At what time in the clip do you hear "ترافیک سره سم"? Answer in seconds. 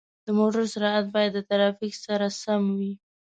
1.49-2.61